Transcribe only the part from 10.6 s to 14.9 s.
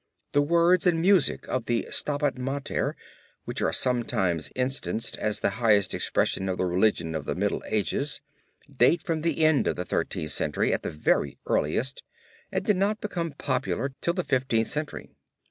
at the very earliest, and did not become popular till the Fifteenth